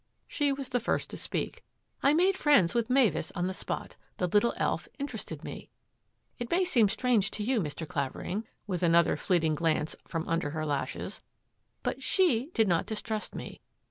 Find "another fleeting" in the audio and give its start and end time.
8.81-9.53